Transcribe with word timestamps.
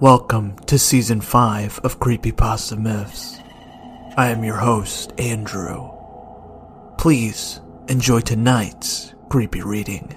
Welcome 0.00 0.56
to 0.66 0.78
Season 0.78 1.20
5 1.20 1.80
of 1.80 1.98
Creepypasta 1.98 2.78
Myths. 2.78 3.40
I 4.16 4.28
am 4.28 4.44
your 4.44 4.54
host, 4.54 5.12
Andrew. 5.18 5.90
Please 6.98 7.60
enjoy 7.88 8.20
tonight's 8.20 9.12
creepy 9.28 9.60
reading. 9.60 10.16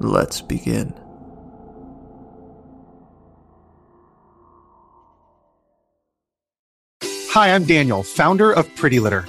Let's 0.00 0.40
begin. 0.40 0.92
Hi, 7.04 7.54
I'm 7.54 7.64
Daniel, 7.64 8.02
founder 8.02 8.50
of 8.50 8.74
Pretty 8.74 8.98
Litter. 8.98 9.28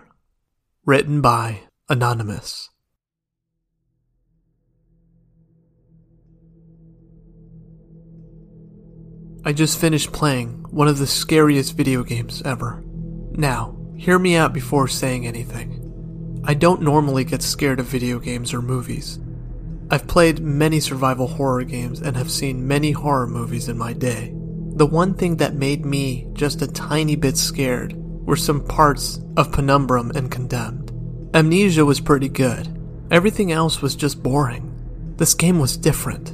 Written 0.83 1.21
by 1.21 1.59
Anonymous. 1.89 2.71
I 9.45 9.53
just 9.53 9.79
finished 9.79 10.11
playing 10.11 10.65
one 10.71 10.87
of 10.87 10.97
the 10.97 11.05
scariest 11.05 11.77
video 11.77 12.01
games 12.01 12.41
ever. 12.41 12.83
Now, 13.33 13.77
hear 13.95 14.17
me 14.17 14.35
out 14.35 14.53
before 14.53 14.87
saying 14.87 15.27
anything. 15.27 16.41
I 16.47 16.55
don't 16.55 16.81
normally 16.81 17.25
get 17.25 17.43
scared 17.43 17.79
of 17.79 17.85
video 17.85 18.17
games 18.17 18.51
or 18.51 18.63
movies. 18.63 19.19
I've 19.91 20.07
played 20.07 20.39
many 20.39 20.79
survival 20.79 21.27
horror 21.27 21.63
games 21.63 22.01
and 22.01 22.17
have 22.17 22.31
seen 22.31 22.67
many 22.67 22.89
horror 22.89 23.27
movies 23.27 23.69
in 23.69 23.77
my 23.77 23.93
day. 23.93 24.33
The 24.73 24.87
one 24.87 25.13
thing 25.13 25.37
that 25.37 25.53
made 25.53 25.85
me 25.85 26.27
just 26.33 26.63
a 26.63 26.67
tiny 26.67 27.15
bit 27.15 27.37
scared 27.37 28.00
were 28.25 28.35
some 28.35 28.65
parts 28.65 29.19
of 29.37 29.51
Penumbra 29.51 30.03
and 30.15 30.31
Condemned. 30.31 30.91
Amnesia 31.33 31.85
was 31.85 31.99
pretty 31.99 32.29
good. 32.29 32.67
Everything 33.09 33.51
else 33.51 33.81
was 33.81 33.95
just 33.95 34.21
boring. 34.21 35.13
This 35.17 35.33
game 35.33 35.59
was 35.59 35.77
different. 35.77 36.33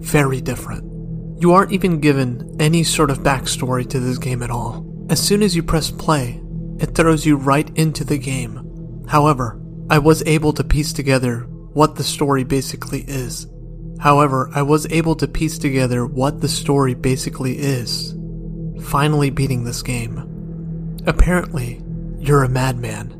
Very 0.00 0.40
different. 0.40 1.40
You 1.40 1.52
aren't 1.52 1.72
even 1.72 2.00
given 2.00 2.56
any 2.60 2.82
sort 2.82 3.10
of 3.10 3.18
backstory 3.18 3.88
to 3.90 4.00
this 4.00 4.18
game 4.18 4.42
at 4.42 4.50
all. 4.50 4.86
As 5.10 5.22
soon 5.22 5.42
as 5.42 5.54
you 5.54 5.62
press 5.62 5.90
play, 5.90 6.40
it 6.78 6.94
throws 6.94 7.26
you 7.26 7.36
right 7.36 7.70
into 7.76 8.04
the 8.04 8.18
game. 8.18 9.04
However, 9.08 9.60
I 9.88 9.98
was 9.98 10.22
able 10.26 10.52
to 10.54 10.64
piece 10.64 10.92
together 10.92 11.40
what 11.72 11.96
the 11.96 12.04
story 12.04 12.44
basically 12.44 13.02
is. 13.02 13.46
However, 14.00 14.50
I 14.54 14.62
was 14.62 14.86
able 14.90 15.14
to 15.16 15.28
piece 15.28 15.58
together 15.58 16.06
what 16.06 16.40
the 16.40 16.48
story 16.48 16.94
basically 16.94 17.58
is. 17.58 18.14
Finally 18.82 19.30
beating 19.30 19.64
this 19.64 19.82
game. 19.82 20.35
Apparently, 21.06 21.80
you're 22.18 22.42
a 22.42 22.48
madman. 22.48 23.12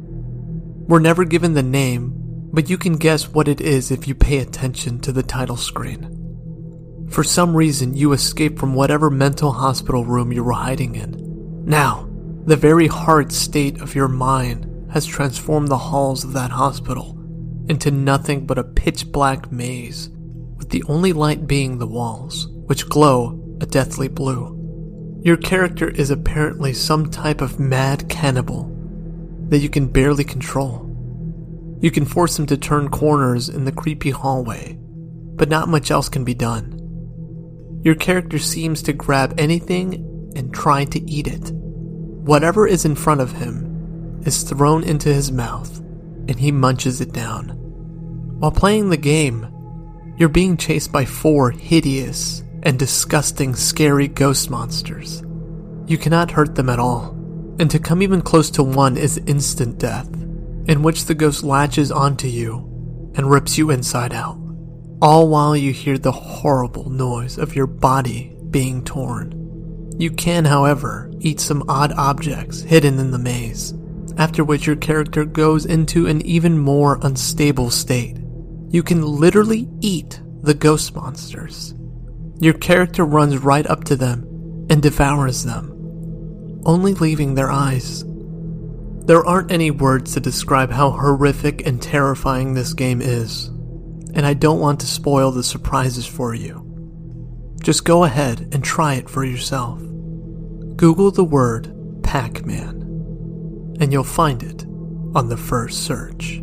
We're 0.89 0.99
never 0.99 1.25
given 1.25 1.55
the 1.55 1.63
name, 1.63 2.13
but 2.53 2.69
you 2.69 2.77
can 2.77 2.97
guess 2.97 3.29
what 3.29 3.47
it 3.47 3.61
is 3.61 3.93
if 3.93 4.09
you 4.09 4.15
pay 4.15 4.39
attention 4.39 4.99
to 5.01 5.13
the 5.13 5.23
title 5.23 5.57
screen. 5.57 7.07
For 7.09 7.23
some 7.23 7.57
reason, 7.57 7.95
you 7.95 8.13
escape 8.13 8.59
from 8.59 8.75
whatever 8.75 9.09
mental 9.09 9.53
hospital 9.53 10.05
room 10.05 10.33
you 10.33 10.43
were 10.43 10.53
hiding 10.53 10.97
in. 10.97 11.65
Now, 11.65 12.09
the 12.45 12.57
very 12.57 12.89
hard 12.89 13.33
state 13.33 13.81
of 13.81 13.95
your 13.95 14.09
mind 14.09 14.91
has 14.93 15.07
transformed 15.07 15.69
the 15.69 15.79
halls 15.79 16.25
of 16.25 16.33
that 16.33 16.51
hospital 16.51 17.13
into 17.69 17.93
nothing 17.93 18.47
but 18.47 18.59
a 18.59 18.65
pitch 18.65 19.13
black 19.13 19.53
maze, 19.53 20.09
with 20.57 20.71
the 20.71 20.83
only 20.89 21.13
light 21.13 21.47
being 21.47 21.79
the 21.79 21.87
walls, 21.87 22.49
which 22.67 22.89
glow 22.89 23.57
a 23.61 23.67
deathly 23.67 24.09
blue. 24.09 24.56
Your 25.27 25.37
character 25.37 25.89
is 25.89 26.13
apparently 26.13 26.73
some 26.73 27.11
type 27.11 27.41
of 27.41 27.59
mad 27.59 28.09
cannibal 28.09 28.71
that 29.49 29.59
you 29.59 29.69
can 29.69 29.89
barely 29.89 30.23
control. 30.23 30.87
You 31.81 31.91
can 31.91 32.05
force 32.05 32.39
him 32.39 32.47
to 32.47 32.57
turn 32.57 32.91
corners 32.91 33.49
in 33.49 33.65
the 33.65 33.73
creepy 33.73 34.11
hallway, 34.11 34.79
but 35.35 35.49
not 35.49 35.69
much 35.69 35.91
else 35.91 36.09
can 36.09 36.23
be 36.23 36.33
done. 36.33 37.81
Your 37.83 37.97
character 37.97 38.39
seems 38.39 38.83
to 38.83 38.93
grab 38.93 39.35
anything 39.37 39.95
and 40.37 40.55
try 40.55 40.85
to 40.85 41.11
eat 41.11 41.27
it. 41.27 41.51
Whatever 41.51 42.65
is 42.69 42.85
in 42.85 42.95
front 42.95 43.21
of 43.21 43.33
him 43.33 44.23
is 44.25 44.45
thrown 44.45 44.85
into 44.85 45.13
his 45.13 45.33
mouth, 45.33 45.81
and 46.29 46.39
he 46.39 46.53
munches 46.53 47.01
it 47.01 47.13
down. 47.13 47.49
While 48.39 48.53
playing 48.53 48.91
the 48.91 48.97
game, 48.97 49.49
you're 50.19 50.29
being 50.29 50.57
chased 50.57 50.93
by 50.93 51.05
four 51.05 51.51
hideous 51.51 52.45
and 52.67 52.81
disgusting 52.81 53.55
scary 53.55 54.09
ghost 54.09 54.51
monsters. 54.51 55.23
You 55.87 55.97
cannot 55.97 56.33
hurt 56.33 56.57
them 56.57 56.69
at 56.69 56.81
all, 56.81 57.11
and 57.61 57.71
to 57.71 57.79
come 57.79 58.03
even 58.03 58.21
close 58.21 58.51
to 58.51 58.65
one 58.65 58.97
is 58.97 59.19
instant 59.19 59.79
death, 59.79 60.13
in 60.67 60.83
which 60.83 61.05
the 61.05 61.15
ghost 61.15 61.45
latches 61.45 61.93
onto 61.93 62.27
you 62.27 63.13
and 63.15 63.31
rips 63.31 63.57
you 63.57 63.71
inside 63.71 64.13
out, 64.13 64.37
all 65.01 65.29
while 65.29 65.57
you 65.57 65.73
hear 65.73 65.97
the 65.97 66.11
horrible 66.11 66.91
noise 66.91 67.39
of 67.39 67.55
your 67.55 67.69
body 67.69 68.37
being 68.51 68.83
torn. 68.83 69.95
You 69.97 70.11
can, 70.11 70.45
however, 70.45 71.09
eat 71.21 71.39
some 71.39 71.63
odd 71.69 71.93
objects 71.93 72.63
hidden 72.63 72.99
in 72.99 73.13
the 73.13 73.19
maze, 73.19 73.75
after 74.19 74.43
which 74.43 74.67
your 74.67 74.75
character 74.75 75.25
goes 75.25 75.67
into 75.67 76.09
an 76.09 76.21
even 76.23 76.59
more 76.59 76.99
unstable 77.03 77.71
state. 77.71 78.17
You 78.71 78.83
can 78.83 79.03
literally 79.03 79.69
eat 79.81 80.21
the 80.43 80.55
ghost 80.55 80.97
monsters. 80.97 81.73
Your 82.39 82.55
character 82.55 83.05
runs 83.05 83.39
right 83.39 83.67
up 83.67 83.85
to 83.85 83.97
them 83.97 84.23
and 84.69 84.83
devours 84.83 85.45
them, 85.45 86.63
only 86.67 86.93
leaving 86.95 87.35
their 87.35 87.51
eyes. 87.51 88.05
There 89.07 89.25
aren't 89.25 89.53
any 89.53 89.71
words 89.71 90.13
to 90.15 90.21
describe 90.21 90.71
how 90.71 90.91
horrific 90.91 91.67
and 91.67 91.81
terrifying 91.81 92.53
this 92.53 92.75
game 92.75 93.01
is, 93.01 93.47
and 94.15 94.27
I 94.27 94.35
don't 94.35 94.61
want 94.61 94.81
to 94.81 94.87
spoil 94.87 95.31
the 95.31 95.45
surprises 95.45 96.07
for 96.07 96.35
you. 96.35 96.63
Just 97.63 97.85
go 97.85 98.05
ahead 98.05 98.49
and 98.53 98.63
try 98.63 98.95
it 98.95 99.09
for 99.09 99.25
yourself. 99.25 99.79
Google 100.77 101.11
the 101.11 101.25
word 101.25 102.03
Pac 102.03 102.45
Man, 102.45 103.77
and 103.81 103.93
you'll 103.93 104.05
find 104.05 104.43
it 104.43 104.65
on 105.15 105.29
the 105.29 105.37
first 105.37 105.85
search. 105.85 106.43